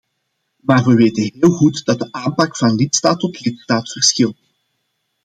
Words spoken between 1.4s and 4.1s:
goed dat de aanpak van lidstaat tot lidstaat